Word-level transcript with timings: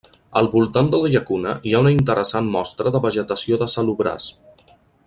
Al 0.39 0.47
voltant 0.53 0.89
de 0.95 1.01
la 1.03 1.11
llacuna 1.15 1.53
hi 1.69 1.75
ha 1.75 1.83
una 1.85 1.93
interessant 1.97 2.51
mostra 2.59 2.95
de 2.97 3.05
vegetació 3.07 3.61
de 3.65 3.71
salobrars. 3.77 4.31